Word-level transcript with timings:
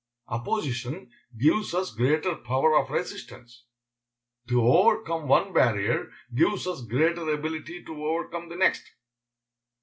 Opposition 0.29 1.11
gives 1.37 1.75
us 1.75 1.93
greater 1.93 2.33
power 2.33 2.75
of 2.75 2.89
resistance. 2.89 3.65
To 4.49 4.59
overcome 4.63 5.27
one 5.27 5.53
barrier 5.53 6.09
gives 6.33 6.65
us 6.65 6.81
greater 6.81 7.29
ability 7.29 7.83
to 7.83 8.03
overcome 8.05 8.49
the 8.49 8.55
next. 8.55 8.81